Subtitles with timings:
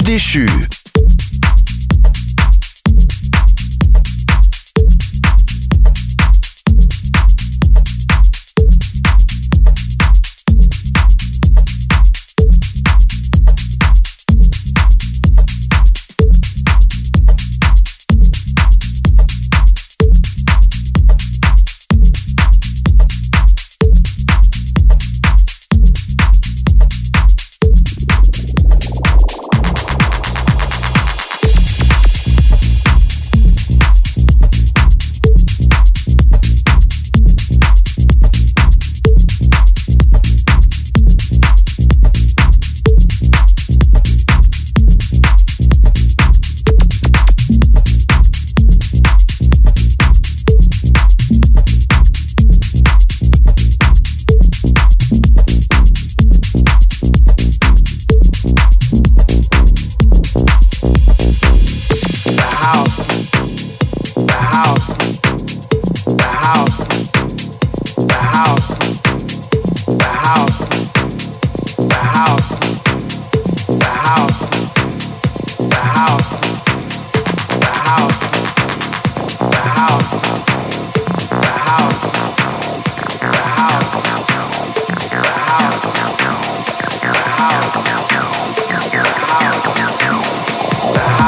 [0.00, 0.48] déchu.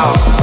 [0.05, 0.34] house.